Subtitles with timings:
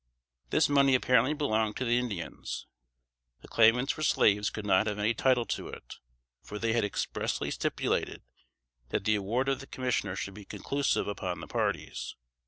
[0.49, 2.65] This money apparently belonged to the Indians.
[3.41, 5.97] The claimants for slaves could not have any title to it,
[6.41, 8.23] for they had expressly stipulated,
[8.89, 12.15] that the award of the commissioner should be conclusive upon the parties.